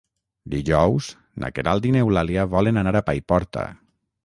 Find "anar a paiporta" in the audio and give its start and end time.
2.85-3.71